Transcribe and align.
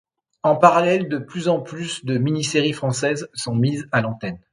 En 0.41 0.55
parallèle, 0.55 1.09
de 1.09 1.19
plus 1.19 1.47
en 1.47 1.59
plus 1.59 2.03
de 2.05 2.17
mini-séries 2.17 2.73
françaises 2.73 3.29
sont 3.35 3.53
mises 3.53 3.87
à 3.91 4.01
l'antenne. 4.01 4.39